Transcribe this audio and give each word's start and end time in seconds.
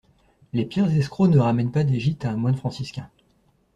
Les 0.51 0.65
pires 0.65 0.89
escrocs 0.91 1.29
ne 1.29 1.37
ramènent 1.37 1.71
pas 1.71 1.83
des 1.83 1.99
gîtes 1.99 2.25
à 2.25 2.31
un 2.31 2.35
moine 2.35 2.55
franciscain. 2.55 3.07